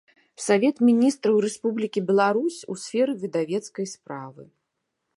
[0.45, 4.43] Савет Мiнiстраў Рэспублiкi Беларусь у сферы выдавецкай справы.